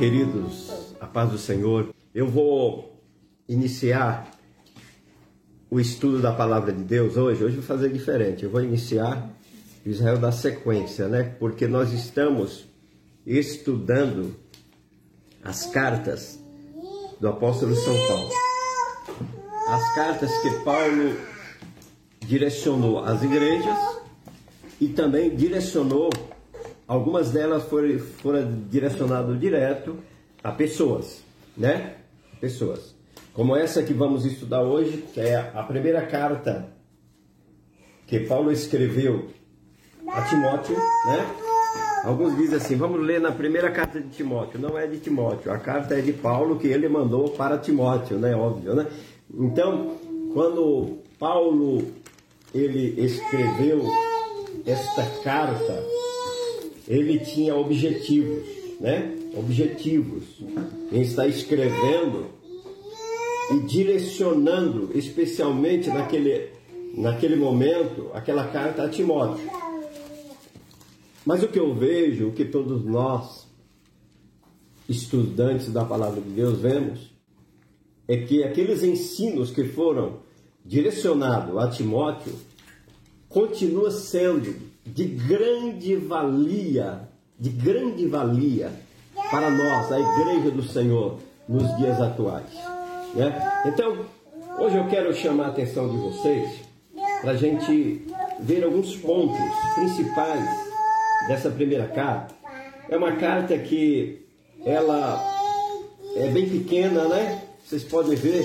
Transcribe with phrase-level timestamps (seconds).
[0.00, 1.94] queridos, a paz do Senhor.
[2.14, 2.98] Eu vou
[3.46, 4.30] iniciar
[5.70, 7.44] o estudo da palavra de Deus hoje.
[7.44, 8.42] Hoje vou fazer diferente.
[8.42, 9.28] Eu vou iniciar
[9.84, 11.36] Israel da sequência, né?
[11.38, 12.64] Porque nós estamos
[13.26, 14.34] estudando
[15.44, 16.40] as cartas
[17.20, 18.30] do apóstolo São Paulo.
[19.68, 21.14] As cartas que Paulo
[22.20, 23.78] direcionou às igrejas
[24.80, 26.08] e também direcionou
[26.90, 29.96] Algumas delas foram, foram direcionadas direto
[30.42, 31.22] a pessoas,
[31.56, 31.98] né?
[32.40, 32.96] Pessoas.
[33.32, 36.66] Como essa que vamos estudar hoje, que é a primeira carta
[38.08, 39.28] que Paulo escreveu
[40.08, 41.36] a Timóteo, né?
[42.02, 44.58] Alguns dizem assim, vamos ler na primeira carta de Timóteo.
[44.58, 48.34] Não é de Timóteo, a carta é de Paulo que ele mandou para Timóteo, né?
[48.34, 48.88] Óbvio, né?
[49.32, 49.96] Então,
[50.34, 51.86] quando Paulo
[52.52, 53.80] ele escreveu
[54.66, 56.00] esta carta,
[56.90, 58.44] ele tinha objetivos,
[58.80, 59.16] né?
[59.36, 60.24] Objetivos.
[60.90, 62.26] Ele está escrevendo
[63.52, 66.48] e direcionando, especialmente naquele,
[66.96, 69.48] naquele momento, aquela carta a Timóteo.
[71.24, 73.46] Mas o que eu vejo, o que todos nós,
[74.88, 77.14] estudantes da palavra de Deus, vemos,
[78.08, 80.22] é que aqueles ensinos que foram
[80.64, 82.32] direcionados a Timóteo
[83.28, 88.72] continua sendo de grande valia, de grande valia
[89.30, 92.52] para nós, a Igreja do Senhor, nos dias atuais.
[93.14, 93.62] Né?
[93.66, 94.04] Então,
[94.58, 96.60] hoje eu quero chamar a atenção de vocês
[97.20, 98.06] para a gente
[98.40, 99.38] ver alguns pontos
[99.74, 100.44] principais
[101.28, 102.34] dessa primeira carta.
[102.88, 104.26] É uma carta que
[104.64, 105.22] ela
[106.16, 107.42] é bem pequena, né?
[107.64, 108.42] Vocês podem ver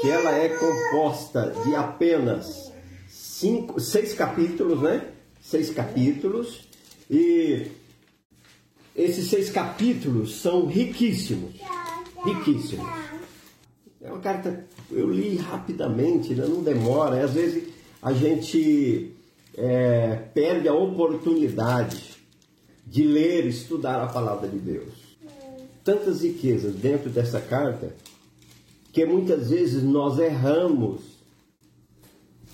[0.00, 2.70] que ela é composta de apenas
[3.08, 5.15] cinco, seis capítulos, né?
[5.48, 6.62] Seis capítulos
[7.08, 7.68] e
[8.96, 11.54] esses seis capítulos são riquíssimos,
[12.24, 12.84] riquíssimos.
[14.00, 16.46] É uma carta, eu li rapidamente, né?
[16.46, 17.72] não demora, às vezes
[18.02, 19.12] a gente
[19.56, 22.16] é, perde a oportunidade
[22.84, 24.94] de ler, estudar a palavra de Deus.
[25.84, 27.94] Tantas riquezas dentro dessa carta
[28.92, 31.02] que muitas vezes nós erramos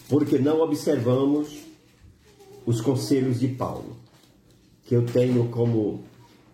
[0.08, 1.71] porque não observamos
[2.64, 3.96] os conselhos de Paulo,
[4.84, 6.02] que eu tenho como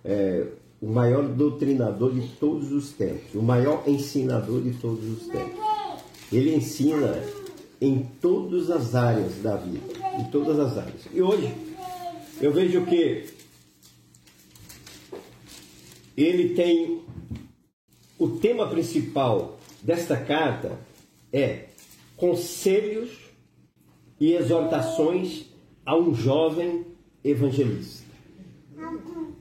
[0.04, 0.46] é,
[0.80, 5.58] o maior doutrinador de todos os tempos, o maior ensinador de todos os tempos.
[6.32, 7.22] Ele ensina
[7.80, 9.80] em todas as áreas da vida,
[10.19, 11.02] em todas as áreas.
[11.12, 11.52] E hoje
[12.40, 13.26] eu vejo que
[16.16, 17.02] ele tem
[18.19, 20.78] o tema principal desta carta
[21.32, 21.66] é
[22.16, 23.10] conselhos
[24.19, 25.46] e exortações
[25.88, 26.84] a um jovem
[27.25, 28.04] evangelista.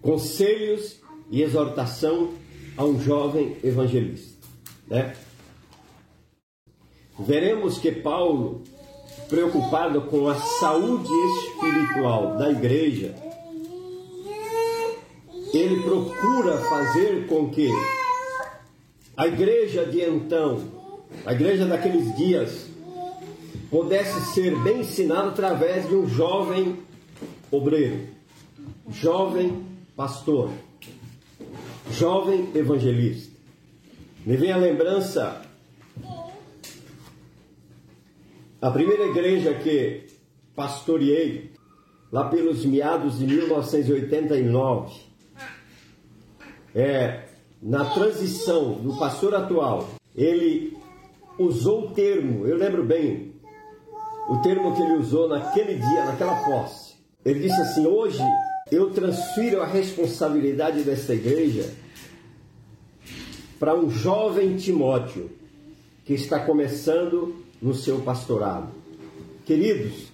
[0.01, 0.97] Conselhos
[1.29, 2.35] e exortação
[2.77, 4.47] a um jovem evangelista.
[4.87, 5.13] Né?
[7.19, 8.63] Veremos que Paulo,
[9.27, 13.13] preocupado com a saúde espiritual da igreja,
[15.53, 17.69] ele procura fazer com que
[19.17, 20.61] a igreja de então,
[21.25, 22.67] a igreja daqueles dias,
[23.69, 26.77] pudesse ser bem ensinado através de um jovem
[27.51, 28.07] obreiro,
[28.89, 30.51] jovem pastor,
[31.91, 33.35] jovem evangelista.
[34.25, 35.41] Me vem a lembrança
[38.61, 40.07] a primeira igreja que
[40.55, 41.51] pastoreei
[42.11, 44.95] lá pelos meados de 1989
[46.73, 47.27] é
[47.61, 50.75] na transição do pastor atual ele
[51.37, 53.26] usou o termo, eu lembro bem,
[54.27, 56.95] o termo que ele usou naquele dia, naquela posse.
[57.23, 58.23] Ele disse assim: Hoje
[58.71, 61.73] eu transfiro a responsabilidade desta igreja
[63.59, 65.31] para um jovem Timóteo
[66.05, 68.69] que está começando no seu pastorado.
[69.45, 70.11] Queridos,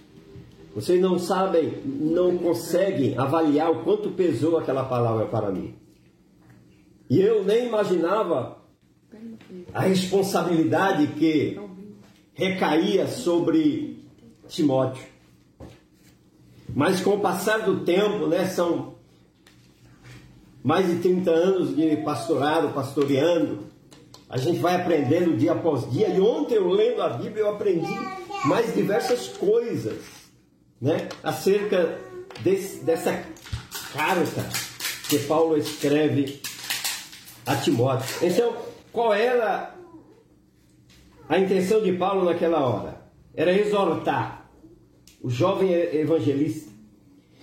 [0.74, 5.74] vocês não sabem, não conseguem avaliar o quanto pesou aquela palavra para mim.
[7.08, 8.58] E eu nem imaginava
[9.72, 11.60] a responsabilidade que
[12.32, 13.93] recaía sobre
[14.48, 15.04] Timóteo.
[16.74, 18.94] Mas com o passar do tempo, né, são
[20.62, 23.64] mais de 30 anos de pastorado, pastoreando,
[24.28, 26.08] a gente vai aprendendo dia após dia.
[26.08, 27.94] E ontem eu lendo a Bíblia eu aprendi
[28.46, 29.98] mais diversas coisas,
[30.80, 31.98] né, acerca
[32.40, 33.24] desse, dessa
[33.92, 34.48] carta
[35.08, 36.40] que Paulo escreve
[37.46, 38.08] a Timóteo.
[38.22, 38.56] Então,
[38.90, 39.74] qual era
[41.28, 42.93] a intenção de Paulo naquela hora?
[43.34, 44.50] Era exortar
[45.20, 46.70] o jovem evangelista.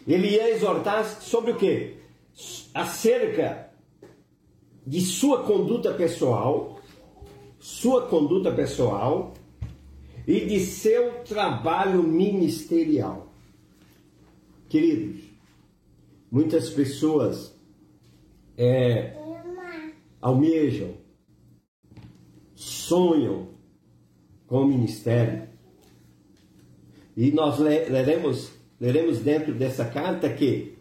[0.07, 1.97] Ele ia exortar sobre o quê?
[2.73, 3.71] Acerca
[4.85, 6.79] de sua conduta pessoal,
[7.59, 9.33] sua conduta pessoal
[10.27, 13.31] e de seu trabalho ministerial.
[14.69, 15.23] Queridos,
[16.31, 17.53] muitas pessoas
[18.57, 19.15] é,
[20.21, 20.95] almejam,
[22.55, 23.49] sonham
[24.47, 25.50] com o ministério.
[27.15, 30.75] E nós leremos, leremos dentro dessa carta que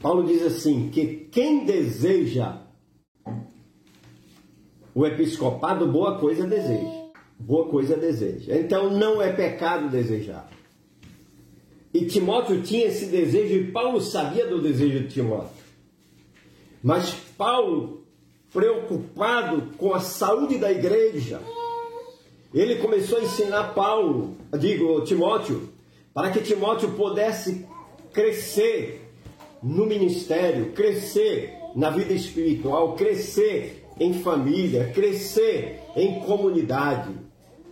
[0.00, 2.62] Paulo diz assim: que quem deseja
[4.94, 7.00] o episcopado, boa coisa deseja.
[7.38, 8.56] Boa coisa deseja.
[8.56, 10.50] Então não é pecado desejar.
[11.92, 15.60] E Timóteo tinha esse desejo e Paulo sabia do desejo de Timóteo.
[16.82, 18.04] Mas Paulo,
[18.52, 21.40] preocupado com a saúde da igreja,
[22.58, 25.68] ele começou a ensinar Paulo, digo, Timóteo,
[26.12, 27.66] para que Timóteo pudesse
[28.12, 29.08] crescer
[29.62, 37.14] no ministério, crescer na vida espiritual, crescer em família, crescer em comunidade,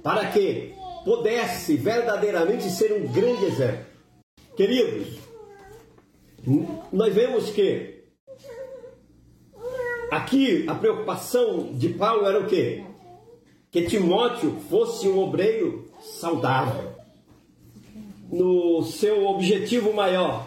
[0.02, 3.86] para que pudesse verdadeiramente ser um grande exemplo.
[4.56, 5.19] Queridos,
[6.92, 7.98] nós vemos que
[10.10, 12.82] Aqui a preocupação de Paulo era o quê?
[13.70, 16.93] Que Timóteo fosse um obreiro saudável.
[18.31, 20.47] No seu objetivo maior,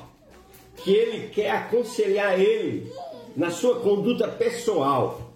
[0.77, 2.91] que ele quer aconselhar ele
[3.35, 5.33] na sua conduta pessoal.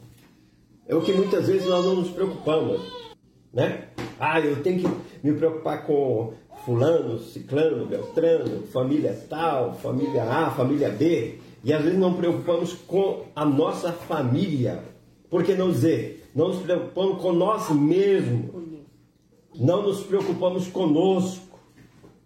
[0.87, 2.81] É o que muitas vezes nós não nos preocupamos,
[3.53, 3.89] né?
[4.19, 6.33] Ah, eu tenho que me preocupar com
[6.65, 11.39] fulano, ciclano, beltrano, família tal, família A, família B.
[11.63, 14.83] E às vezes não preocupamos com a nossa família.
[15.29, 16.24] Por que não dizer?
[16.35, 18.51] Não nos preocupamos com nós mesmos.
[19.55, 21.57] Não nos preocupamos conosco.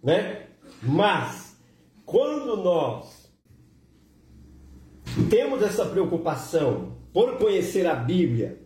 [0.02, 0.48] Né?
[0.82, 1.56] Mas,
[2.04, 3.30] quando nós
[5.30, 8.60] temos essa preocupação por conhecer a Bíblia,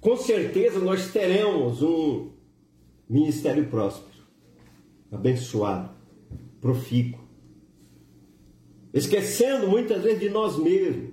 [0.00, 2.32] com certeza nós teremos um
[3.08, 4.22] ministério próspero,
[5.10, 5.90] abençoado,
[6.60, 7.24] profícuo
[8.94, 11.10] esquecendo muitas vezes de nós mesmos,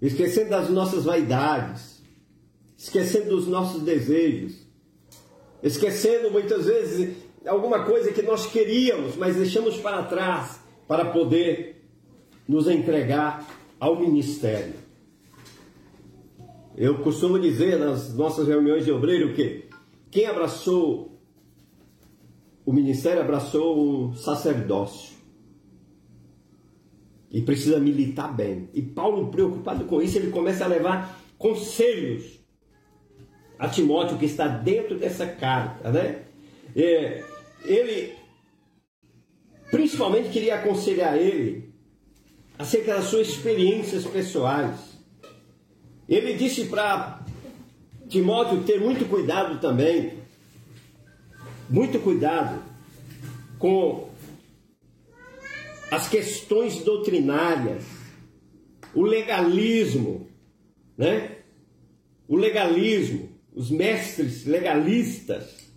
[0.00, 1.93] esquecendo das nossas vaidades,
[2.84, 4.58] esquecendo dos nossos desejos,
[5.62, 7.16] esquecendo muitas vezes
[7.46, 11.82] alguma coisa que nós queríamos, mas deixamos para trás para poder
[12.46, 13.48] nos entregar
[13.80, 14.74] ao ministério.
[16.76, 19.64] Eu costumo dizer nas nossas reuniões de obreiro que
[20.10, 21.10] quem abraçou
[22.66, 25.16] o ministério abraçou um sacerdócio
[27.30, 28.68] e precisa militar bem.
[28.74, 32.43] E Paulo, preocupado com isso, ele começa a levar conselhos
[33.58, 36.22] a Timóteo que está dentro dessa carta, né?
[36.76, 37.24] É,
[37.64, 38.14] ele
[39.70, 41.72] principalmente queria aconselhar ele
[42.58, 44.94] acerca das suas experiências pessoais.
[46.08, 47.24] Ele disse para
[48.08, 50.18] Timóteo ter muito cuidado também,
[51.68, 52.62] muito cuidado
[53.58, 54.10] com
[55.90, 57.84] as questões doutrinárias,
[58.94, 60.28] o legalismo,
[60.96, 61.38] né?
[62.28, 65.70] O legalismo, os mestres legalistas,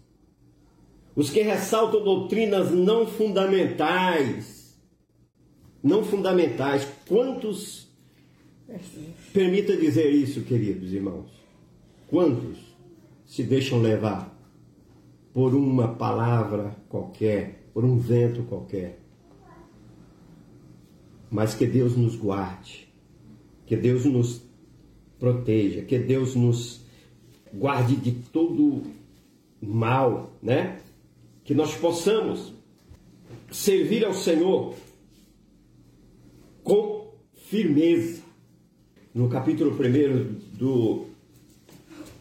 [1.16, 4.78] os que ressaltam doutrinas não fundamentais,
[5.84, 6.88] não fundamentais.
[7.08, 7.88] Quantos
[9.34, 11.32] permita dizer isso, queridos irmãos?
[12.08, 12.58] Quantos
[13.26, 14.36] se deixam levar
[15.34, 19.08] por uma palavra qualquer, por um vento qualquer?
[21.30, 22.88] mas que Deus nos guarde,
[23.66, 24.42] que Deus nos
[25.20, 26.86] proteja, que Deus nos
[27.54, 28.84] guarde de todo
[29.62, 30.80] mal, né?
[31.44, 32.54] Que nós possamos
[33.52, 34.76] servir ao Senhor
[36.64, 37.14] com
[37.50, 38.22] firmeza.
[39.14, 41.06] No capítulo 1 do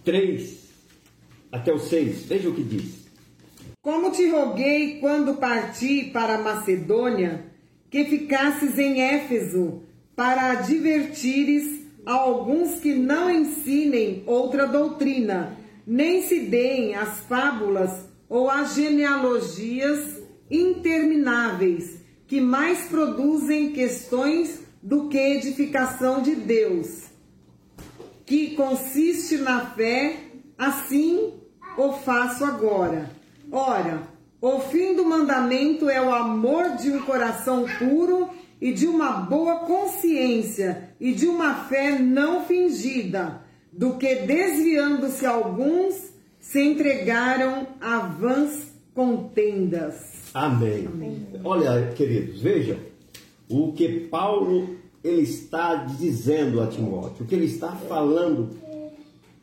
[0.04, 0.66] 3
[1.52, 3.06] até o 6, veja o que diz.
[3.82, 7.44] Como te roguei quando parti para Macedônia,
[7.90, 9.82] que ficasses em Éfeso
[10.14, 18.48] para advertires a alguns que não ensinem outra doutrina, nem se deem as fábulas ou
[18.48, 27.04] as genealogias intermináveis, que mais produzem questões do que edificação de Deus,
[28.24, 30.16] que consiste na fé,
[30.56, 31.34] assim
[31.76, 33.10] o faço agora.
[33.50, 34.02] Ora,
[34.40, 39.60] o fim do mandamento é o amor de um coração puro e de uma boa
[39.60, 46.10] consciência e de uma fé não fingida, do que desviando-se alguns
[46.40, 50.32] se entregaram a vãs contendas.
[50.32, 50.86] Amém.
[50.86, 51.26] Amém.
[51.44, 52.78] Olha, queridos, vejam
[53.48, 58.50] o que Paulo ele está dizendo a Timóteo, o que ele está falando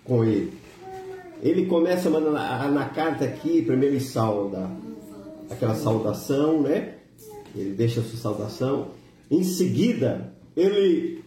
[0.03, 0.53] com ele.
[1.41, 4.69] Ele começa na, na carta aqui, primeiro ele sauda
[5.49, 6.95] aquela saudação, né?
[7.55, 8.87] Ele deixa a sua saudação.
[9.33, 11.23] Em seguida, ele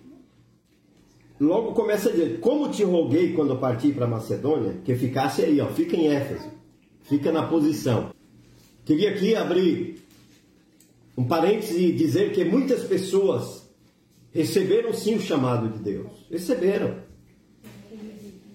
[1.41, 5.67] logo começa a dizer: Como te roguei quando parti para Macedônia, que ficasse aí, ó,
[5.67, 6.49] fica em Éfeso,
[7.03, 8.13] fica na posição.
[8.85, 10.07] Queria aqui abrir
[11.19, 13.69] um parêntese e dizer que muitas pessoas
[14.31, 16.99] receberam sim o chamado de Deus, receberam,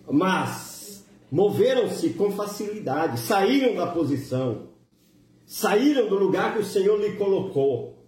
[0.09, 4.69] mas moveram-se com facilidade, saíram da posição,
[5.45, 8.00] saíram do lugar que o Senhor lhe colocou,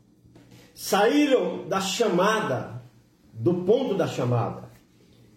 [0.74, 2.82] saíram da chamada,
[3.34, 4.72] do ponto da chamada.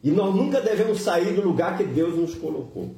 [0.03, 2.95] E nós nunca devemos sair do lugar que Deus nos colocou.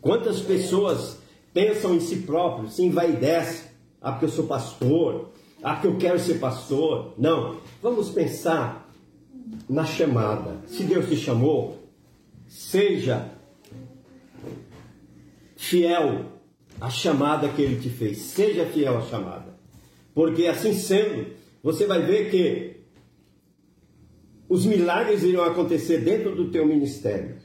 [0.00, 1.18] Quantas pessoas
[1.52, 3.68] pensam em si próprios, se envaidecem,
[4.02, 5.30] ah, porque eu sou pastor,
[5.62, 7.14] ah, porque eu quero ser pastor.
[7.16, 8.86] Não, vamos pensar
[9.68, 10.58] na chamada.
[10.66, 11.78] Se Deus te chamou,
[12.46, 13.30] seja
[15.56, 16.26] fiel
[16.80, 18.18] à chamada que Ele te fez.
[18.18, 19.53] Seja fiel à chamada.
[20.14, 21.26] Porque assim sendo,
[21.62, 22.74] você vai ver que
[24.48, 27.36] os milagres irão acontecer dentro do teu ministério.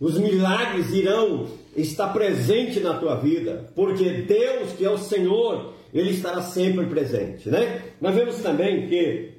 [0.00, 6.10] Os milagres irão estar presentes na tua vida, porque Deus, que é o Senhor, ele
[6.10, 7.82] estará sempre presente, né?
[8.00, 9.34] Nós vemos também que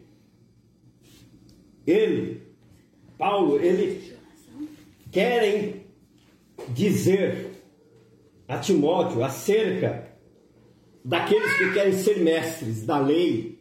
[1.85, 2.41] ele,
[3.17, 4.13] Paulo, ele
[5.11, 5.85] querem
[6.69, 7.51] dizer
[8.47, 10.14] a Timóteo acerca
[11.05, 13.59] daqueles que querem ser mestres da lei,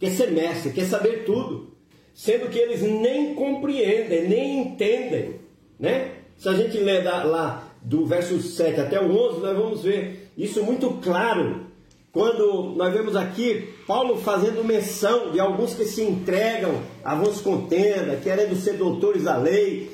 [0.00, 1.74] quer ser mestre, quer saber tudo,
[2.14, 5.40] sendo que eles nem compreendem, nem entendem,
[5.78, 6.12] né?
[6.38, 10.64] Se a gente ler lá do verso 7 até o 11, nós vamos ver isso
[10.64, 11.66] muito claro,
[12.10, 18.16] quando nós vemos aqui Paulo fazendo menção de alguns que se entregam a vãs contenda,
[18.16, 19.90] querendo ser doutores da lei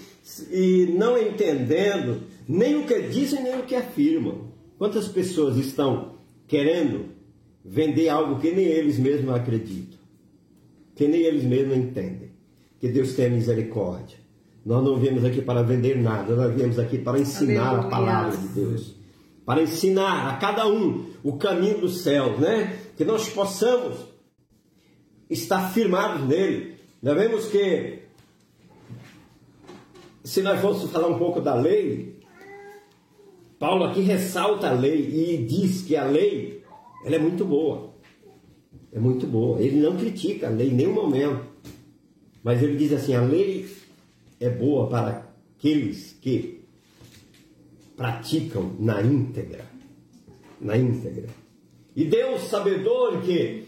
[0.52, 4.50] e não entendendo nem o que dizem, nem o que afirmam.
[4.78, 6.19] Quantas pessoas estão
[6.50, 7.10] querendo
[7.64, 10.00] vender algo que nem eles mesmos acreditam,
[10.96, 12.32] que nem eles mesmos entendem?
[12.80, 14.18] Que Deus tenha misericórdia.
[14.66, 17.86] Nós não viemos aqui para vender nada, nós viemos aqui para ensinar Aleluia.
[17.86, 18.96] a palavra de Deus,
[19.46, 22.76] para ensinar a cada um o caminho dos céus, né?
[22.96, 23.98] Que nós possamos
[25.30, 26.74] estar firmados nele.
[27.00, 28.00] Nós vemos que,
[30.24, 32.19] se nós fôssemos falar um pouco da lei,
[33.60, 36.64] Paulo aqui ressalta a lei e diz que a lei
[37.04, 37.92] ela é muito boa.
[38.90, 39.60] É muito boa.
[39.60, 41.44] Ele não critica a lei em nenhum momento.
[42.42, 43.68] Mas ele diz assim: a lei
[44.40, 45.26] é boa para
[45.58, 46.64] aqueles que
[47.98, 49.66] praticam na íntegra.
[50.58, 51.26] Na íntegra.
[51.94, 53.64] E Deus, sabedor que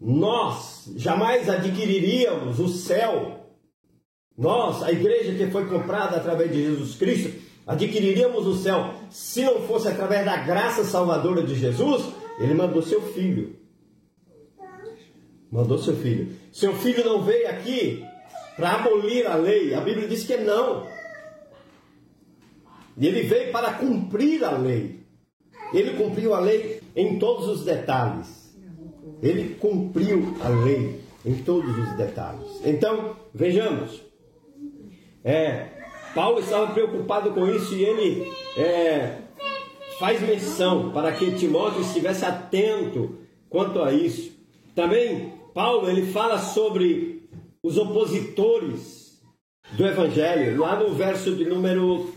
[0.00, 3.46] nós jamais adquiriríamos o céu,
[4.36, 9.60] nós, a igreja que foi comprada através de Jesus Cristo, adquiriríamos o céu se não
[9.62, 12.04] fosse através da graça salvadora de Jesus,
[12.38, 13.56] ele mandou seu filho.
[15.50, 16.34] Mandou seu filho.
[16.52, 18.04] Seu filho não veio aqui
[18.56, 19.74] para abolir a lei.
[19.74, 20.86] A Bíblia diz que não.
[23.00, 25.04] Ele veio para cumprir a lei.
[25.72, 28.54] Ele cumpriu a lei em todos os detalhes.
[29.22, 32.60] Ele cumpriu a lei em todos os detalhes.
[32.64, 34.02] Então, vejamos.
[35.24, 35.83] É,
[36.14, 39.18] Paulo estava preocupado com isso e ele é,
[39.98, 43.18] faz menção para que Timóteo estivesse atento
[43.50, 44.32] quanto a isso.
[44.74, 47.28] Também Paulo ele fala sobre
[47.62, 49.20] os opositores
[49.72, 52.12] do Evangelho, lá no verso de número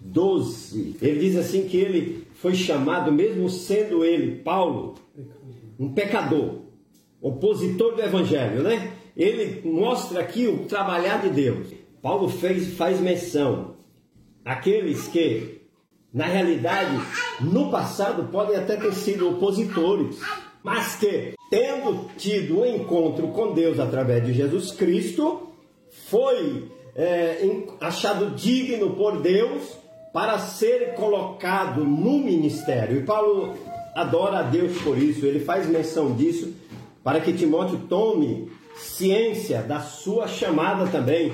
[0.00, 4.94] 12, ele diz assim que ele foi chamado, mesmo sendo ele, Paulo,
[5.78, 6.60] um pecador,
[7.20, 8.92] opositor do Evangelho, né?
[9.16, 11.77] Ele mostra aqui o trabalhar de Deus.
[12.02, 13.76] Paulo fez, faz menção
[14.44, 15.60] aqueles que,
[16.12, 16.96] na realidade,
[17.40, 20.18] no passado podem até ter sido opositores,
[20.62, 25.48] mas que tendo tido o um encontro com Deus através de Jesus Cristo,
[26.08, 29.62] foi é, achado digno por Deus
[30.12, 32.98] para ser colocado no ministério.
[32.98, 33.54] E Paulo
[33.94, 36.54] adora a Deus por isso, ele faz menção disso
[37.02, 41.32] para que Timóteo tome ciência da sua chamada também,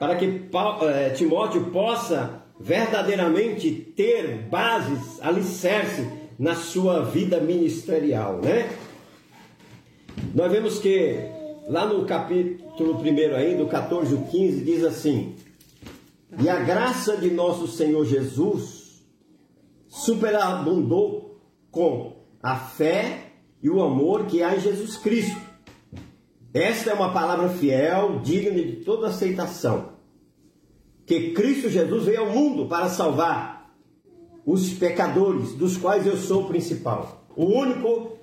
[0.00, 0.48] para que
[0.94, 8.70] é, Timóteo possa verdadeiramente ter bases, alicerce na sua vida ministerial, né?
[10.34, 11.16] Nós vemos que
[11.68, 15.36] lá no capítulo 1 ainda, o 14 e o 15, diz assim:
[16.42, 19.04] E a graça de nosso Senhor Jesus
[19.86, 21.38] superabundou
[21.70, 25.49] com a fé e o amor que há em Jesus Cristo.
[26.52, 29.90] Esta é uma palavra fiel, digna de toda aceitação.
[31.06, 33.70] Que Cristo Jesus veio ao mundo para salvar
[34.44, 37.24] os pecadores, dos quais eu sou o principal.
[37.36, 38.18] O único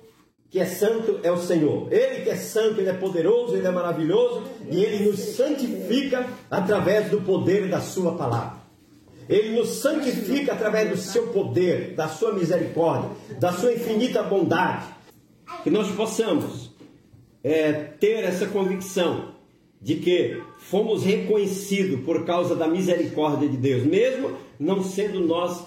[0.50, 1.92] que é santo é o Senhor.
[1.92, 7.10] Ele que é santo, ele é poderoso, ele é maravilhoso e ele nos santifica através
[7.10, 8.58] do poder da sua palavra.
[9.28, 14.86] Ele nos santifica através do seu poder, da sua misericórdia, da sua infinita bondade.
[15.62, 16.67] Que nós possamos
[17.42, 19.34] é, ter essa convicção
[19.80, 25.64] de que fomos reconhecidos por causa da misericórdia de Deus, mesmo não sendo nós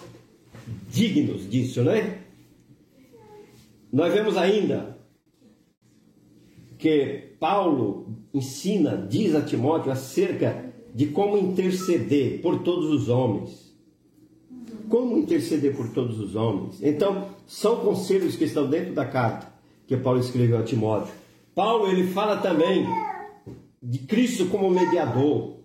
[0.89, 2.19] dignos disso, né?
[3.91, 4.97] Nós vemos ainda
[6.77, 13.71] que Paulo ensina, diz a Timóteo acerca de como interceder por todos os homens.
[14.89, 16.81] Como interceder por todos os homens?
[16.81, 19.51] Então, são conselhos que estão dentro da carta
[19.87, 21.13] que Paulo escreveu a Timóteo.
[21.53, 22.85] Paulo ele fala também
[23.81, 25.57] de Cristo como mediador.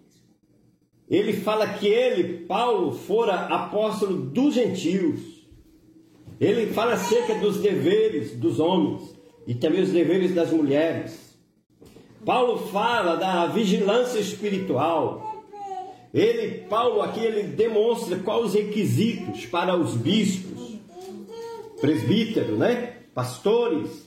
[1.08, 5.20] Ele fala que ele, Paulo, fora apóstolo dos gentios.
[6.40, 9.14] Ele fala acerca dos deveres dos homens
[9.46, 11.26] e também os deveres das mulheres.
[12.24, 15.44] Paulo fala da vigilância espiritual.
[16.12, 20.78] Ele, Paulo, aqui ele demonstra quais os requisitos para os bispos,
[21.80, 22.96] presbíteros, né?
[23.14, 24.05] Pastores.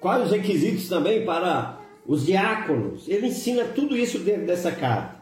[0.00, 3.08] Quais os requisitos também para os diáconos.
[3.08, 5.20] Ele ensina tudo isso dentro dessa carta.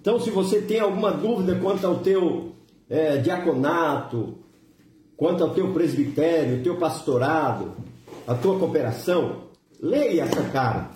[0.00, 2.52] Então, se você tem alguma dúvida quanto ao teu
[2.88, 4.34] é, diaconato,
[5.16, 7.72] quanto ao teu presbitério, teu pastorado,
[8.26, 9.44] a tua cooperação,
[9.80, 10.94] leia essa carta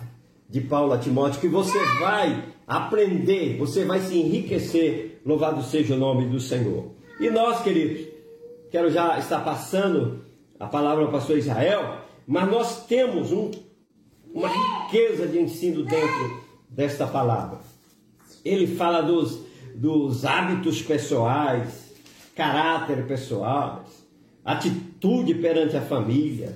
[0.49, 5.21] de Paulo a Timóteo, que você vai aprender, você vai se enriquecer.
[5.25, 6.91] Louvado seja o nome do Senhor.
[7.19, 8.07] E nós, queridos,
[8.71, 10.21] quero já estar passando
[10.59, 13.49] a palavra ao pastor Israel, mas nós temos um,
[14.31, 14.47] uma
[14.85, 17.57] riqueza de ensino dentro desta palavra.
[18.45, 19.39] Ele fala dos,
[19.73, 21.91] dos hábitos pessoais,
[22.35, 24.05] caráter pessoais,
[24.45, 26.55] atitude perante a família,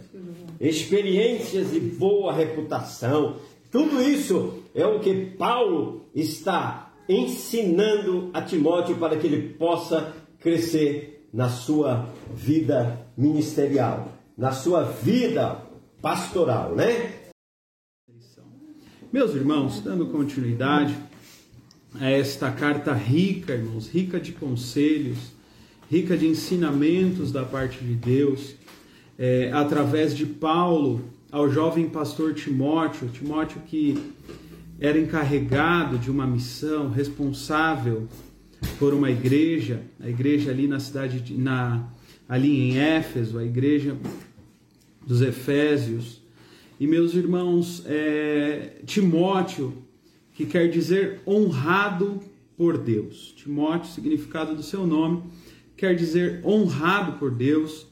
[0.62, 3.38] experiências de boa reputação,
[3.72, 11.28] tudo isso é o que Paulo está ensinando a Timóteo para que ele possa crescer
[11.34, 15.62] na sua vida ministerial, na sua vida
[16.02, 17.14] pastoral, né?
[19.12, 20.98] Meus irmãos, dando continuidade
[22.00, 25.34] a esta carta rica, irmãos, rica de conselhos,
[25.90, 28.56] rica de ensinamentos da parte de Deus,
[29.18, 34.14] é, através de Paulo, ao jovem pastor Timóteo, Timóteo que
[34.80, 38.08] era encarregado de uma missão, responsável
[38.80, 41.88] por uma igreja, a igreja ali na cidade de, na
[42.28, 43.98] ali em Éfeso, a igreja
[45.06, 46.22] dos Efésios.
[46.80, 49.74] E meus irmãos, é, Timóteo,
[50.34, 52.20] que quer dizer honrado
[52.58, 53.34] por Deus.
[53.36, 55.24] Timóteo, significado do seu nome,
[55.78, 57.86] quer dizer honrado por Deus.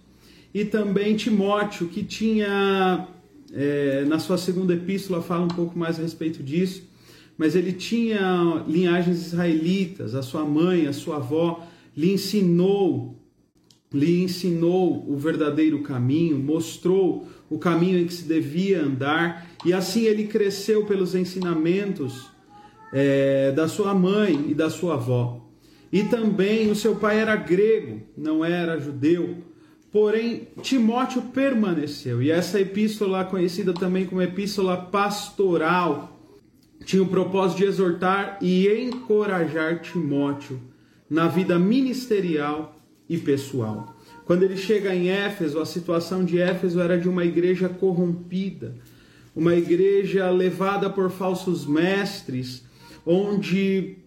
[0.53, 3.07] E também Timóteo, que tinha
[3.53, 6.83] é, na sua segunda epístola fala um pouco mais a respeito disso,
[7.37, 11.65] mas ele tinha linhagens israelitas, a sua mãe, a sua avó
[11.95, 13.15] lhe ensinou,
[13.93, 20.03] lhe ensinou o verdadeiro caminho, mostrou o caminho em que se devia andar, e assim
[20.03, 22.29] ele cresceu pelos ensinamentos
[22.93, 25.45] é, da sua mãe e da sua avó.
[25.91, 29.43] E também o seu pai era grego, não era judeu,
[29.91, 36.17] Porém, Timóteo permaneceu, e essa epístola, conhecida também como epístola pastoral,
[36.85, 40.59] tinha o propósito de exortar e encorajar Timóteo
[41.09, 42.80] na vida ministerial
[43.11, 43.93] e pessoal.
[44.23, 48.73] Quando ele chega em Éfeso, a situação de Éfeso era de uma igreja corrompida,
[49.35, 52.63] uma igreja levada por falsos mestres,
[53.05, 53.97] onde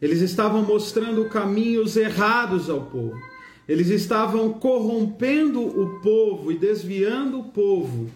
[0.00, 3.20] eles estavam mostrando caminhos errados ao povo.
[3.68, 8.10] Eles estavam corrompendo o povo e desviando o povo,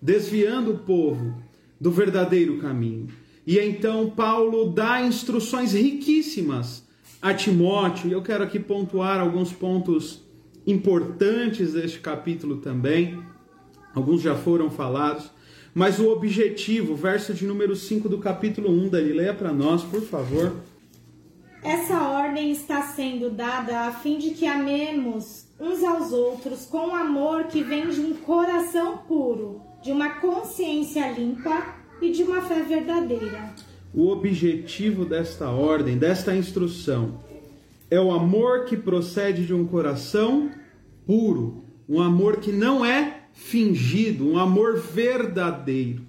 [0.00, 1.42] desviando o povo
[1.80, 3.08] do verdadeiro caminho.
[3.44, 6.88] E então Paulo dá instruções riquíssimas
[7.20, 10.22] a Timóteo, e eu quero aqui pontuar alguns pontos
[10.66, 13.22] importantes deste capítulo também.
[13.94, 15.30] Alguns já foram falados,
[15.74, 20.00] mas o objetivo, verso de número 5 do capítulo 1, Dani, leia para nós, por
[20.00, 20.56] favor.
[21.62, 26.94] Essa ordem está sendo dada a fim de que amemos uns aos outros com um
[26.94, 32.62] amor que vem de um coração puro, de uma consciência limpa e de uma fé
[32.62, 33.54] verdadeira.
[33.92, 37.20] O objetivo desta ordem, desta instrução,
[37.90, 40.50] é o amor que procede de um coração
[41.04, 46.02] puro, um amor que não é fingido, um amor verdadeiro.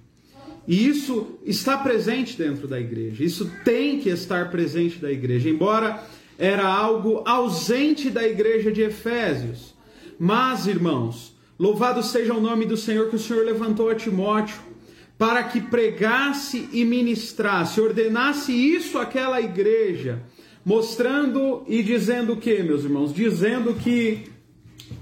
[0.66, 3.24] E isso está presente dentro da igreja.
[3.24, 6.04] Isso tem que estar presente da igreja, embora
[6.38, 9.74] era algo ausente da igreja de Efésios.
[10.18, 14.71] Mas, irmãos, louvado seja o nome do Senhor que o Senhor levantou a Timóteo
[15.18, 20.22] para que pregasse e ministrasse, ordenasse isso àquela igreja,
[20.64, 23.12] mostrando e dizendo o que, meus irmãos?
[23.12, 24.30] Dizendo que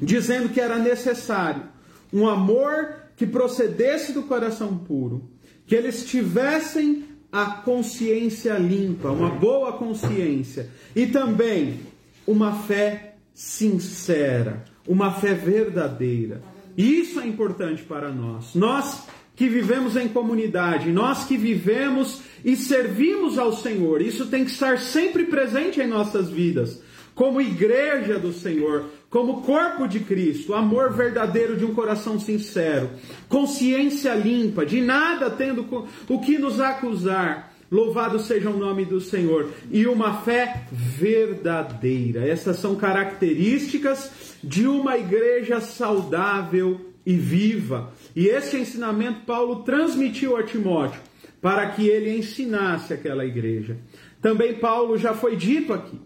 [0.01, 1.65] dizendo que era necessário
[2.13, 5.29] um amor que procedesse do coração puro,
[5.67, 11.81] que eles tivessem a consciência limpa, uma boa consciência, e também
[12.27, 16.43] uma fé sincera, uma fé verdadeira.
[16.77, 18.55] Isso é importante para nós.
[18.55, 19.07] Nós
[19.41, 24.79] que vivemos em comunidade, nós que vivemos e servimos ao Senhor, isso tem que estar
[24.79, 26.79] sempre presente em nossas vidas,
[27.15, 32.91] como igreja do Senhor, como corpo de Cristo, amor verdadeiro de um coração sincero,
[33.31, 37.51] consciência limpa, de nada tendo o que nos acusar.
[37.73, 39.49] Louvado seja o nome do Senhor.
[39.71, 42.29] E uma fé verdadeira.
[42.29, 44.11] Essas são características
[44.43, 47.93] de uma igreja saudável e viva.
[48.15, 51.01] E esse ensinamento Paulo transmitiu a Timóteo
[51.41, 53.79] para que ele ensinasse aquela igreja.
[54.21, 55.99] Também Paulo já foi dito aqui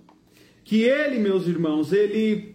[0.64, 2.54] que ele, meus irmãos, ele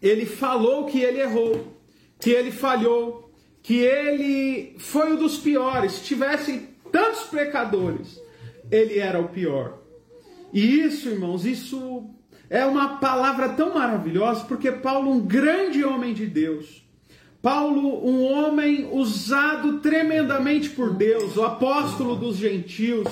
[0.00, 1.76] ele falou que ele errou,
[2.20, 5.92] que ele falhou, que ele foi um dos piores.
[5.92, 8.20] Se tivessem tantos pecadores,
[8.70, 9.78] ele era o pior.
[10.52, 12.08] E isso, irmãos, isso
[12.48, 16.87] é uma palavra tão maravilhosa, porque Paulo, um grande homem de Deus,
[17.40, 23.06] Paulo, um homem usado tremendamente por Deus, o apóstolo dos gentios,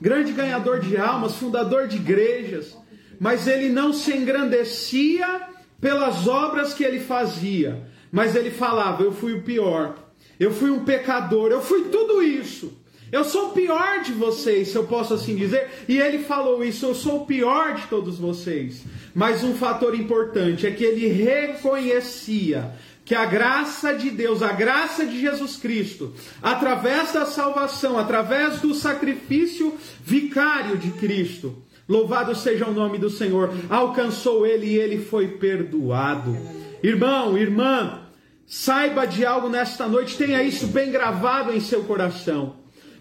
[0.00, 2.76] grande ganhador de almas, fundador de igrejas,
[3.18, 5.48] mas ele não se engrandecia
[5.80, 9.96] pelas obras que ele fazia, mas ele falava: Eu fui o pior,
[10.38, 12.76] eu fui um pecador, eu fui tudo isso.
[13.10, 15.66] Eu sou o pior de vocês, se eu posso assim dizer.
[15.88, 18.82] E ele falou isso: Eu sou o pior de todos vocês.
[19.14, 22.72] Mas um fator importante é que ele reconhecia
[23.08, 28.74] que a graça de Deus, a graça de Jesus Cristo, através da salvação, através do
[28.74, 33.50] sacrifício vicário de Cristo, Louvado seja o nome do Senhor.
[33.70, 36.36] Alcançou ele e ele foi perdoado.
[36.82, 38.02] Irmão, irmã,
[38.46, 42.56] saiba de algo nesta noite, tenha isso bem gravado em seu coração.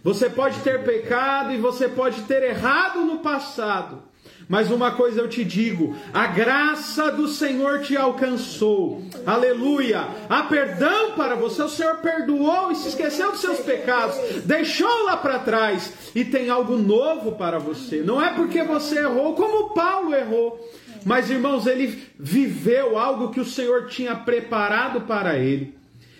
[0.05, 4.03] Você pode ter pecado e você pode ter errado no passado.
[4.47, 9.03] Mas uma coisa eu te digo: a graça do Senhor te alcançou.
[9.25, 10.07] Aleluia!
[10.29, 11.61] Há perdão para você.
[11.61, 16.49] O Senhor perdoou e se esqueceu dos seus pecados, deixou lá para trás e tem
[16.49, 18.01] algo novo para você.
[18.01, 20.59] Não é porque você errou, como Paulo errou.
[21.05, 25.75] Mas irmãos, ele viveu algo que o Senhor tinha preparado para ele.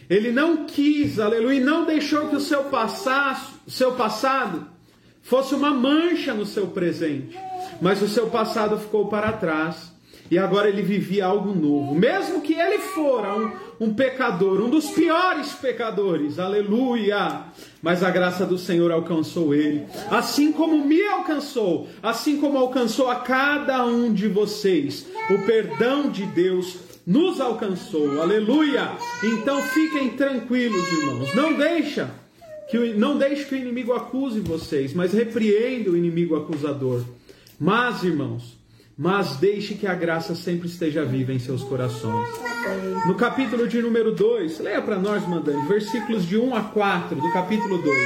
[0.10, 4.66] Ele não quis, aleluia, não deixou que o seu passado, seu passado
[5.22, 7.38] fosse uma mancha no seu presente
[7.82, 9.98] mas o seu passado ficou para trás
[10.30, 11.96] e agora ele vivia algo novo.
[11.96, 17.44] Mesmo que ele fora um, um, pecador, um dos piores pecadores, aleluia!
[17.82, 23.16] Mas a graça do Senhor alcançou ele, assim como me alcançou, assim como alcançou a
[23.18, 25.08] cada um de vocês.
[25.30, 28.92] O perdão de Deus nos alcançou, aleluia!
[29.24, 32.10] Então fiquem tranquilos, irmãos, não deixa.
[32.70, 37.02] Que, não deixe que o inimigo acuse vocês, mas repreenda o inimigo acusador.
[37.60, 38.56] Mas, irmãos,
[38.96, 42.30] mas deixe que a graça sempre esteja viva em seus corações.
[43.08, 47.34] No capítulo de número 2, leia para nós, mandante, versículos de 1 a 4 do
[47.34, 47.98] capítulo 2.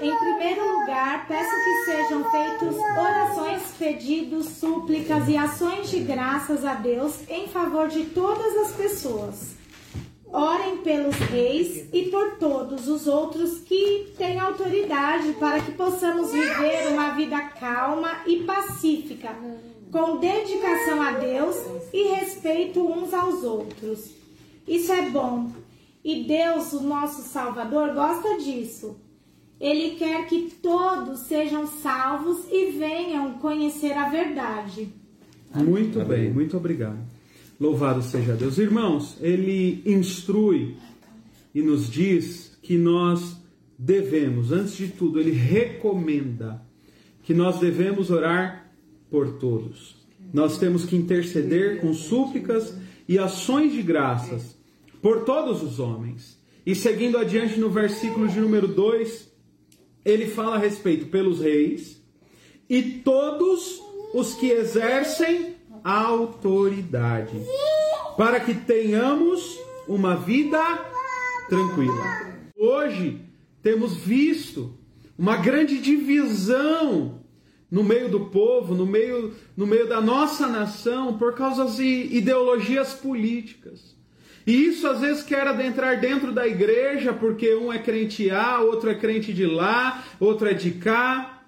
[0.00, 6.74] Em primeiro lugar, peço que sejam feitos orações, pedidos, súplicas e ações de graças a
[6.74, 9.57] Deus em favor de todas as pessoas
[10.88, 17.10] pelos reis e por todos os outros que têm autoridade para que possamos viver uma
[17.10, 19.36] vida calma e pacífica,
[19.92, 21.56] com dedicação a Deus
[21.92, 24.12] e respeito uns aos outros.
[24.66, 25.52] Isso é bom.
[26.02, 28.96] E Deus, o nosso Salvador, gosta disso.
[29.60, 34.88] Ele quer que todos sejam salvos e venham conhecer a verdade.
[35.54, 37.17] Muito bem, muito obrigado.
[37.60, 38.56] Louvado seja Deus.
[38.56, 40.76] Irmãos, ele instrui
[41.52, 43.36] e nos diz que nós
[43.76, 46.62] devemos, antes de tudo, ele recomenda
[47.22, 48.72] que nós devemos orar
[49.10, 49.96] por todos.
[50.32, 52.76] Nós temos que interceder com súplicas
[53.08, 54.56] e ações de graças
[55.02, 56.38] por todos os homens.
[56.64, 59.32] E seguindo adiante no versículo de número 2,
[60.04, 62.00] ele fala a respeito pelos reis
[62.68, 63.80] e todos
[64.14, 67.40] os que exercem autoridade,
[68.16, 70.58] para que tenhamos uma vida
[71.48, 72.28] tranquila.
[72.56, 73.20] Hoje
[73.62, 74.76] temos visto
[75.16, 77.20] uma grande divisão
[77.70, 82.94] no meio do povo, no meio, no meio da nossa nação, por causa de ideologias
[82.94, 83.96] políticas.
[84.46, 88.88] E isso às vezes quer adentrar dentro da igreja, porque um é crente A, outro
[88.88, 91.42] é crente de lá, outro é de cá.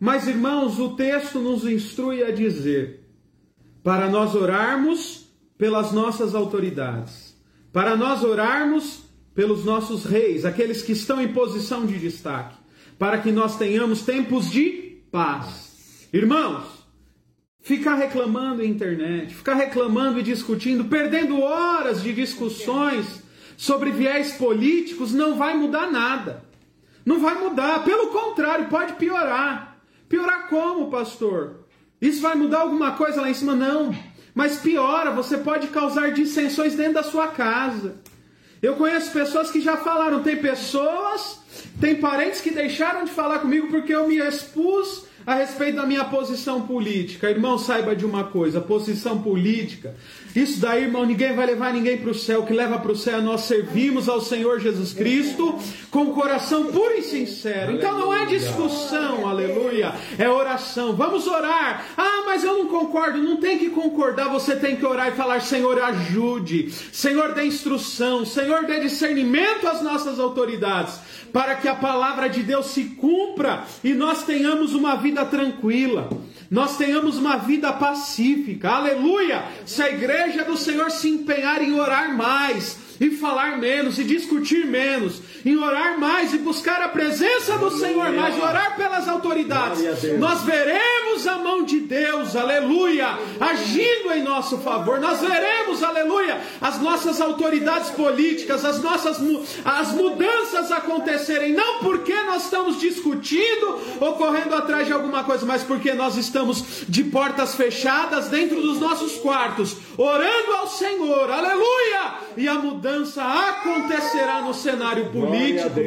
[0.00, 3.05] Mas irmãos, o texto nos instrui a dizer:
[3.86, 7.40] para nós orarmos pelas nossas autoridades,
[7.72, 12.56] para nós orarmos pelos nossos reis, aqueles que estão em posição de destaque,
[12.98, 16.08] para que nós tenhamos tempos de paz.
[16.12, 16.64] Irmãos,
[17.60, 23.22] ficar reclamando na internet, ficar reclamando e discutindo, perdendo horas de discussões
[23.56, 26.42] sobre viés políticos, não vai mudar nada.
[27.04, 29.78] Não vai mudar, pelo contrário, pode piorar.
[30.08, 31.65] Piorar como, pastor?
[32.06, 33.56] Isso vai mudar alguma coisa lá em cima?
[33.56, 33.92] Não.
[34.32, 37.96] Mas piora, você pode causar dissensões dentro da sua casa.
[38.62, 41.40] Eu conheço pessoas que já falaram, tem pessoas,
[41.80, 46.04] tem parentes que deixaram de falar comigo porque eu me expus a respeito da minha
[46.04, 47.28] posição política.
[47.28, 49.94] Irmão, saiba de uma coisa: posição política
[50.36, 52.40] isso daí, irmão, ninguém vai levar ninguém para o céu.
[52.40, 55.58] O que leva para o céu é nós servimos ao Senhor Jesus Cristo
[55.90, 57.72] com o coração puro e sincero.
[57.72, 60.94] Então não é discussão, aleluia, é oração.
[60.94, 61.86] Vamos orar.
[61.96, 63.16] Ah, mas eu não concordo.
[63.16, 66.70] Não tem que concordar, você tem que orar e falar: Senhor, ajude.
[66.92, 68.26] Senhor, dê instrução.
[68.26, 71.00] Senhor, dê discernimento às nossas autoridades
[71.32, 76.08] para que a palavra de Deus se cumpra e nós tenhamos uma vida tranquila
[76.50, 79.44] nós tenhamos uma vida pacífica, aleluia!
[79.64, 84.64] Se a igreja do Senhor se empenhar em orar mais, e falar menos, e discutir
[84.66, 89.80] menos, em orar mais e buscar a presença do Senhor mais, orar pelas autoridades,
[90.18, 94.98] nós veremos a mão de Deus, aleluia, agindo em nosso favor.
[94.98, 99.18] Nós veremos, aleluia, as nossas autoridades políticas, as nossas
[99.64, 105.62] as mudanças acontecerem, não porque nós estamos discutindo ou correndo atrás de alguma coisa, mas
[105.62, 112.48] porque nós estamos de portas fechadas dentro dos nossos quartos, orando ao Senhor, aleluia, e
[112.48, 115.35] a mudança acontecerá no cenário político,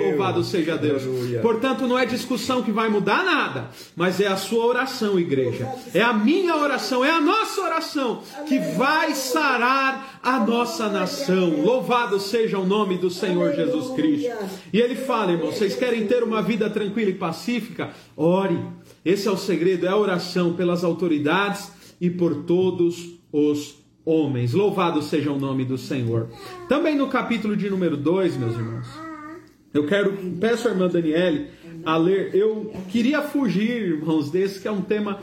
[0.04, 1.04] louvado seja Deus.
[1.04, 1.40] Aleluia.
[1.40, 5.68] Portanto, não é discussão que vai mudar nada, mas é a sua oração, igreja.
[5.94, 11.62] É a minha oração, é a nossa oração que vai sarar a nossa nação.
[11.62, 14.32] Louvado seja o nome do Senhor Jesus Cristo.
[14.72, 17.92] E ele fala, irmão, vocês querem ter uma vida tranquila e pacífica?
[18.16, 18.60] Ore.
[19.04, 24.54] Esse é o segredo, é a oração pelas autoridades e por todos os homens.
[24.54, 26.30] Louvado seja o nome do Senhor.
[26.68, 29.09] Também no capítulo de número 2, meus irmãos,
[29.74, 31.48] eu quero, peço à irmã Daniele
[31.86, 32.34] a ler.
[32.34, 35.20] Eu queria fugir, irmãos, desse que é um tema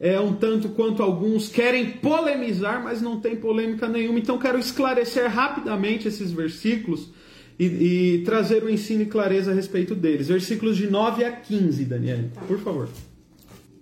[0.00, 4.18] é um tanto quanto alguns querem polemizar, mas não tem polêmica nenhuma.
[4.18, 7.10] Então quero esclarecer rapidamente esses versículos
[7.58, 10.28] e, e trazer o ensino e clareza a respeito deles.
[10.28, 12.88] Versículos de 9 a 15, Daniele, por favor.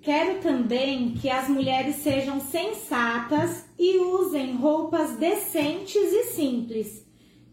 [0.01, 7.05] Quero também que as mulheres sejam sensatas e usem roupas decentes e simples,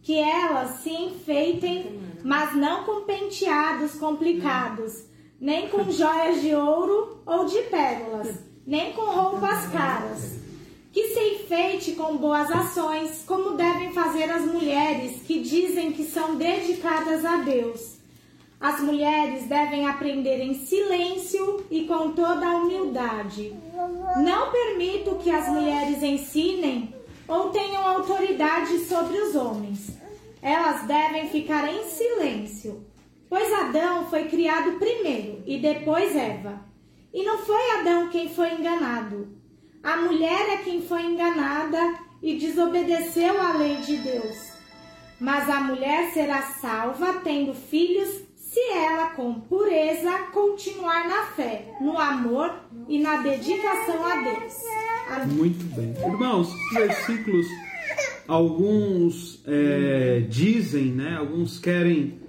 [0.04, 5.06] que elas se enfeitem, mas não com penteados complicados,
[5.40, 10.40] nem com joias de ouro ou de pérolas, nem com roupas caras.
[10.92, 16.36] Que se enfeite com boas ações, como devem fazer as mulheres que dizem que são
[16.36, 17.94] dedicadas a Deus
[18.64, 23.54] as mulheres devem aprender em silêncio e com toda a humildade.
[24.24, 26.96] Não permito que as mulheres ensinem
[27.28, 29.93] ou tenham autoridade sobre os homens.
[30.44, 32.86] Elas devem ficar em silêncio,
[33.30, 36.66] pois Adão foi criado primeiro e depois Eva.
[37.14, 39.38] E não foi Adão quem foi enganado.
[39.82, 44.52] A mulher é quem foi enganada e desobedeceu à lei de Deus.
[45.18, 51.98] Mas a mulher será salva tendo filhos se ela com pureza continuar na fé, no
[51.98, 52.54] amor
[52.90, 54.62] e na dedicação a Deus.
[55.10, 55.38] Amém.
[55.38, 55.94] Muito bem.
[56.06, 57.48] Irmãos, versículos,
[58.28, 62.20] alguns é, dizem, né, alguns querem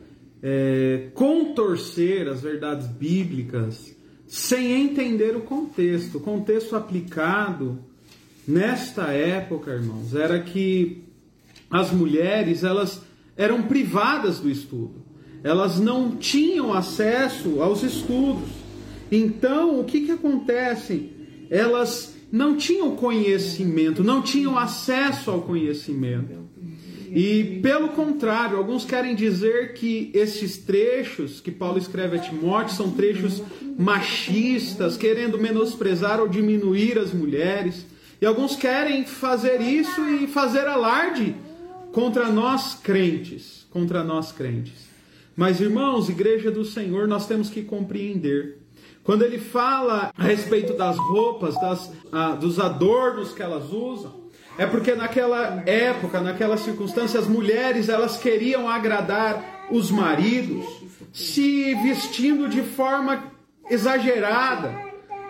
[0.42, 3.94] é, contorcer as verdades bíblicas
[4.26, 6.18] sem entender o contexto.
[6.18, 7.78] O contexto aplicado
[8.46, 11.04] nesta época, irmãos, era que
[11.70, 13.02] as mulheres elas
[13.36, 15.04] eram privadas do estudo
[15.44, 18.48] elas não tinham acesso aos estudos.
[19.12, 21.10] Então, o que, que acontece?
[21.50, 26.44] Elas não tinham conhecimento, não tinham acesso ao conhecimento.
[27.14, 32.90] E, pelo contrário, alguns querem dizer que esses trechos que Paulo escreve a Timóteo são
[32.90, 33.40] trechos
[33.78, 37.86] machistas, querendo menosprezar ou diminuir as mulheres.
[38.20, 41.36] E alguns querem fazer isso e fazer alarde
[41.92, 44.88] contra nós crentes, contra nós crentes.
[45.36, 48.58] Mas, irmãos, igreja do Senhor, nós temos que compreender.
[49.04, 54.24] Quando ele fala a respeito das roupas, das, ah, dos adornos que elas usam,
[54.56, 60.64] é porque naquela época, naquela circunstância, as mulheres elas queriam agradar os maridos,
[61.12, 63.24] se vestindo de forma
[63.68, 64.74] exagerada,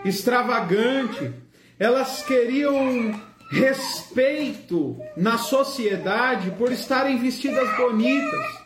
[0.05, 1.33] extravagante.
[1.77, 3.13] Elas queriam
[3.51, 8.65] respeito na sociedade por estarem vestidas bonitas.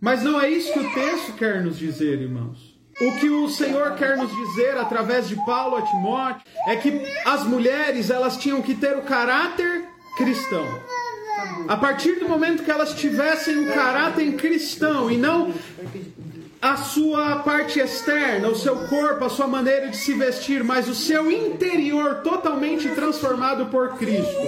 [0.00, 2.75] Mas não é isso que o texto quer nos dizer, irmãos.
[2.98, 7.44] O que o Senhor quer nos dizer através de Paulo a Timóteo é que as
[7.44, 9.84] mulheres elas tinham que ter o caráter
[10.16, 10.64] cristão.
[11.68, 15.52] A partir do momento que elas tivessem o caráter cristão e não
[16.62, 20.94] a sua parte externa, o seu corpo, a sua maneira de se vestir, mas o
[20.94, 24.40] seu interior totalmente transformado por Cristo.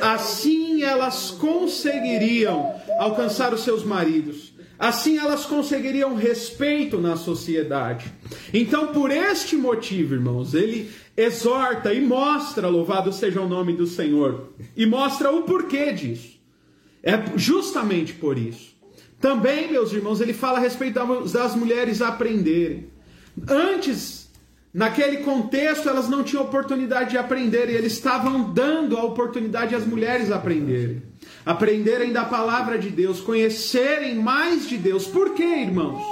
[0.00, 4.51] Assim elas conseguiriam alcançar os seus maridos.
[4.82, 8.12] Assim elas conseguiriam respeito na sociedade.
[8.52, 14.52] Então, por este motivo, irmãos, ele exorta e mostra, louvado seja o nome do Senhor,
[14.76, 16.36] e mostra o porquê disso.
[17.00, 18.74] É justamente por isso.
[19.20, 20.98] Também, meus irmãos, ele fala a respeito
[21.32, 22.88] das mulheres aprenderem.
[23.48, 24.21] Antes,
[24.72, 29.86] naquele contexto, elas não tinham oportunidade de aprender e eles estavam dando a oportunidade às
[29.86, 31.02] mulheres aprenderem.
[31.44, 35.06] Aprenderem da palavra de Deus, conhecerem mais de Deus.
[35.06, 36.02] Por quê, irmãos?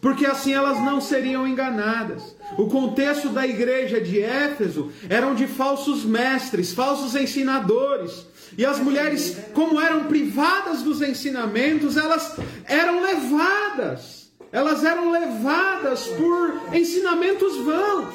[0.00, 2.36] Porque assim elas não seriam enganadas.
[2.56, 9.36] O contexto da igreja de Éfeso eram de falsos mestres, falsos ensinadores e as mulheres,
[9.52, 14.27] como eram privadas dos ensinamentos, elas eram levadas.
[14.50, 18.14] Elas eram levadas por ensinamentos vãos.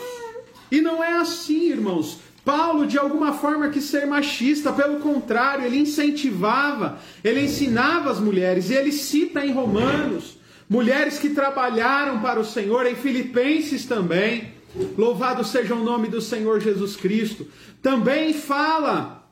[0.72, 2.19] E não é assim, irmãos.
[2.43, 8.69] Paulo, de alguma forma, quis ser machista, pelo contrário, ele incentivava, ele ensinava as mulheres,
[8.69, 10.38] e ele cita em Romanos
[10.69, 14.54] mulheres que trabalharam para o Senhor, em Filipenses também.
[14.98, 17.48] Louvado seja o nome do Senhor Jesus Cristo.
[17.82, 19.23] Também fala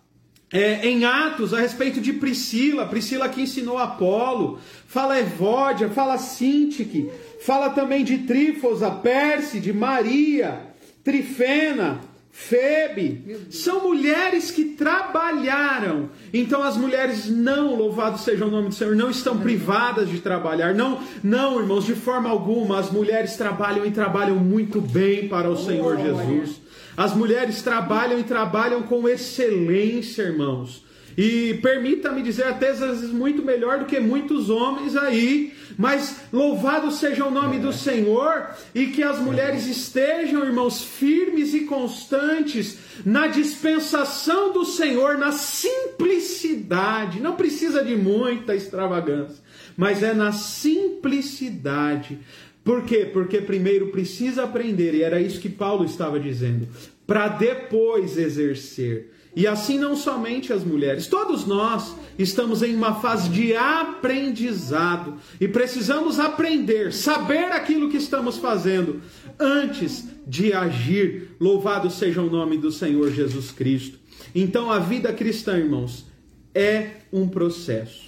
[0.52, 7.10] é, em Atos a respeito de Priscila, Priscila que ensinou Apolo, fala Evódia, fala Sintique,
[7.40, 10.60] fala também de Trífosa, Pérside, Maria,
[11.04, 12.02] Trifena,
[12.34, 16.10] Febe, são mulheres que trabalharam.
[16.34, 20.74] Então as mulheres não, louvado seja o nome do Senhor, não estão privadas de trabalhar.
[20.74, 22.80] Não, não, irmãos, de forma alguma.
[22.80, 26.61] As mulheres trabalham e trabalham muito bem para o Senhor Jesus.
[26.96, 30.84] As mulheres trabalham e trabalham com excelência, irmãos.
[31.18, 36.92] E permita-me dizer, até às vezes muito melhor do que muitos homens aí, mas louvado
[36.92, 43.28] seja o nome do Senhor e que as mulheres estejam, irmãos, firmes e constantes na
[43.28, 47.20] dispensação do Senhor, na simplicidade.
[47.20, 49.44] Não precisa de muita extravagância,
[49.76, 52.20] mas é na simplicidade.
[52.64, 53.10] Por quê?
[53.12, 56.68] Porque primeiro precisa aprender, e era isso que Paulo estava dizendo,
[57.08, 59.12] para depois exercer.
[59.36, 65.48] E assim não somente as mulheres, todos nós estamos em uma fase de aprendizado e
[65.48, 69.02] precisamos aprender, saber aquilo que estamos fazendo
[69.40, 71.30] antes de agir.
[71.40, 73.98] Louvado seja o nome do Senhor Jesus Cristo.
[74.36, 76.06] Então a vida cristã, irmãos,
[76.54, 78.08] é um processo.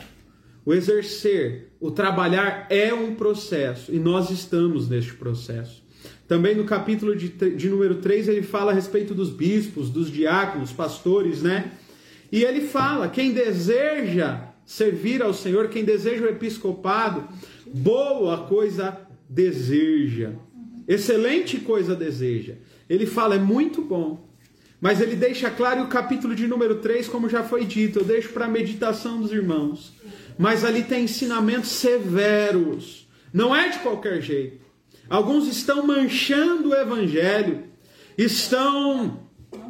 [0.66, 5.84] O exercer, o trabalhar é um processo e nós estamos neste processo.
[6.26, 10.72] Também no capítulo de, de número 3 ele fala a respeito dos bispos, dos diáconos,
[10.72, 11.74] pastores, né?
[12.32, 17.28] E ele fala: quem deseja servir ao Senhor, quem deseja o episcopado,
[17.68, 20.32] boa coisa deseja,
[20.88, 22.54] excelente coisa deseja.
[22.90, 24.32] Ele fala: é muito bom.
[24.80, 28.06] Mas ele deixa claro e o capítulo de número 3, como já foi dito, eu
[28.06, 29.94] deixo para a meditação dos irmãos
[30.38, 33.08] mas ali tem ensinamentos severos.
[33.34, 34.64] Não é de qualquer jeito.
[35.10, 37.66] Alguns estão manchando o evangelho,
[38.18, 39.20] estão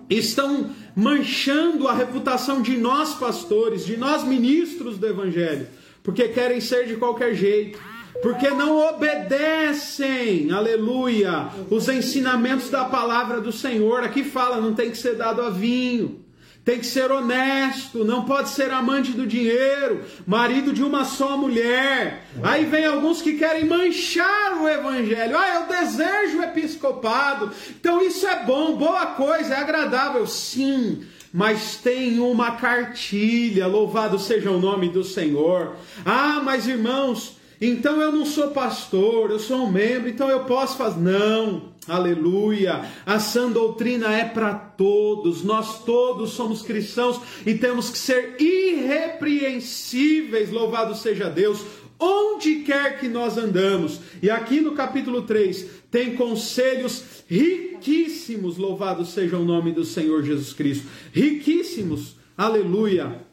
[0.09, 5.67] estão manchando a reputação de nós pastores, de nós ministros do evangelho,
[6.03, 7.79] porque querem ser de qualquer jeito,
[8.21, 14.03] porque não obedecem, aleluia, os ensinamentos da palavra do Senhor.
[14.03, 16.22] Aqui fala, não tem que ser dado a vinho
[16.65, 22.25] tem que ser honesto, não pode ser amante do dinheiro, marido de uma só mulher.
[22.41, 25.37] Aí vem alguns que querem manchar o evangelho.
[25.37, 27.51] Ah, eu desejo o episcopado.
[27.69, 31.03] Então isso é bom, boa coisa, é agradável, sim.
[31.33, 35.75] Mas tem uma cartilha, louvado seja o nome do Senhor.
[36.05, 37.37] Ah, mas irmãos,
[37.67, 40.99] então eu não sou pastor, eu sou um membro, então eu posso fazer.
[40.99, 41.73] Não.
[41.87, 42.85] Aleluia!
[43.05, 50.49] A sã doutrina é para todos, nós todos somos cristãos e temos que ser irrepreensíveis,
[50.49, 51.61] louvado seja Deus,
[51.99, 53.99] onde quer que nós andamos.
[54.21, 60.53] E aqui no capítulo 3 tem conselhos riquíssimos, louvado seja o nome do Senhor Jesus
[60.53, 60.87] Cristo.
[61.11, 63.25] Riquíssimos, aleluia,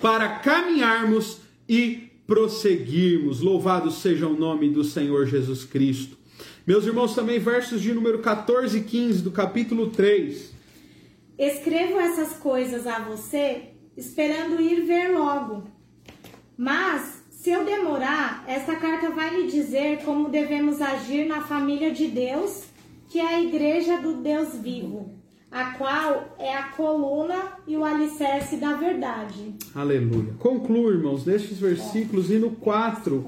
[0.00, 1.36] para caminharmos
[1.68, 3.40] e prosseguirmos.
[3.40, 6.16] Louvado seja o nome do Senhor Jesus Cristo.
[6.66, 10.52] Meus irmãos, também versos de número 14 e 15 do capítulo 3.
[11.38, 15.64] Escrevo essas coisas a você, esperando ir ver logo.
[16.56, 22.06] Mas, se eu demorar, essa carta vai lhe dizer como devemos agir na família de
[22.06, 22.64] Deus,
[23.08, 25.13] que é a igreja do Deus vivo,
[25.54, 29.54] a qual é a coluna e o alicerce da verdade.
[29.72, 30.34] Aleluia.
[30.40, 33.24] Concluo, irmãos, nestes versículos e no 4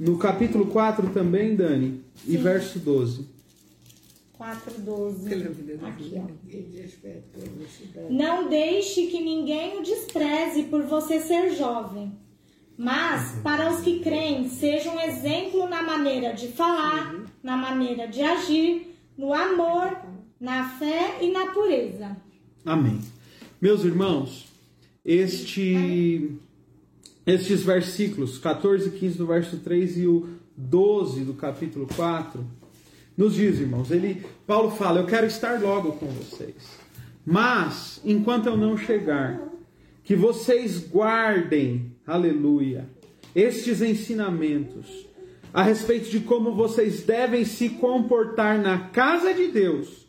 [0.00, 2.32] no capítulo 4 também, Dani, Sim.
[2.32, 3.28] e verso 12.
[4.32, 5.28] 4, 12.
[5.86, 8.08] Aqui, ó.
[8.08, 12.12] Não deixe que ninguém o despreze por você ser jovem.
[12.78, 18.22] Mas, para os que creem, seja um exemplo na maneira de falar, na maneira de
[18.22, 19.98] agir, no amor,
[20.40, 22.16] na fé e na pureza.
[22.64, 22.98] Amém.
[23.60, 24.48] Meus irmãos,
[25.04, 26.34] este
[27.26, 32.44] estes versículos 14 e 15 do verso 3 e o 12 do capítulo 4
[33.16, 36.54] nos diz, irmãos, ele Paulo fala: "Eu quero estar logo com vocês.
[37.24, 39.38] Mas enquanto eu não chegar,
[40.02, 42.88] que vocês guardem, aleluia,
[43.34, 45.06] estes ensinamentos
[45.52, 49.99] a respeito de como vocês devem se comportar na casa de Deus,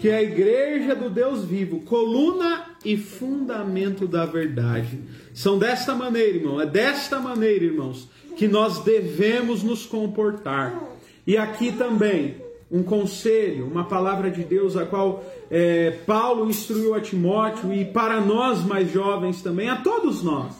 [0.00, 4.98] que é a igreja do Deus vivo, coluna e fundamento da verdade.
[5.34, 10.82] São desta maneira, irmão, é desta maneira, irmãos, que nós devemos nos comportar.
[11.26, 12.36] E aqui também
[12.70, 18.22] um conselho, uma palavra de Deus a qual é, Paulo instruiu a Timóteo e para
[18.22, 20.54] nós mais jovens também, a todos nós,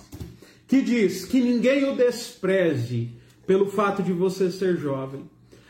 [0.68, 3.08] que diz que ninguém o despreze
[3.46, 5.22] pelo fato de você ser jovem.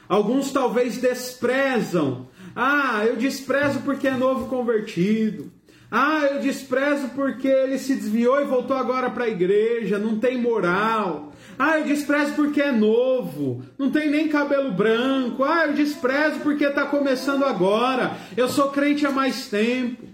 [0.09, 2.27] Alguns talvez desprezam
[2.63, 5.51] ah, eu desprezo porque é novo convertido.
[5.91, 10.37] Ah, eu desprezo porque ele se desviou e voltou agora para a igreja, não tem
[10.37, 11.33] moral.
[11.59, 15.43] Ah, eu desprezo porque é novo, não tem nem cabelo branco.
[15.43, 18.19] Ah, eu desprezo porque está começando agora.
[18.37, 20.05] Eu sou crente há mais tempo.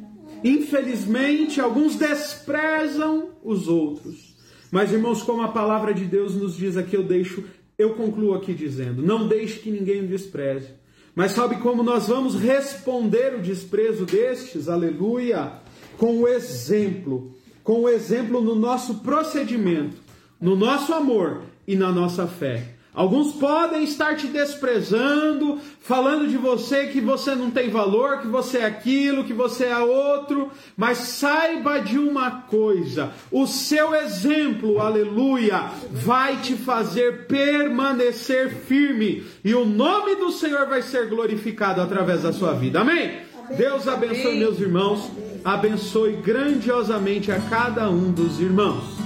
[0.44, 4.36] Infelizmente, alguns desprezam os outros.
[4.70, 7.42] Mas, irmãos, como a palavra de Deus nos diz aqui, eu deixo,
[7.76, 10.85] eu concluo aqui dizendo: não deixe que ninguém o despreze.
[11.16, 14.68] Mas sabe como nós vamos responder o desprezo destes?
[14.68, 15.54] Aleluia!
[15.96, 19.96] Com o exemplo, com o exemplo no nosso procedimento,
[20.38, 22.75] no nosso amor e na nossa fé.
[22.96, 28.58] Alguns podem estar te desprezando, falando de você que você não tem valor, que você
[28.58, 35.70] é aquilo, que você é outro, mas saiba de uma coisa: o seu exemplo, aleluia,
[35.92, 42.32] vai te fazer permanecer firme e o nome do Senhor vai ser glorificado através da
[42.32, 42.80] sua vida.
[42.80, 42.96] Amém?
[42.96, 43.58] Amém.
[43.58, 44.38] Deus abençoe Amém.
[44.38, 45.10] meus irmãos,
[45.44, 49.05] abençoe grandiosamente a cada um dos irmãos.